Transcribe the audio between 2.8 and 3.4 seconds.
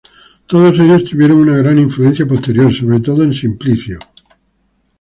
todo en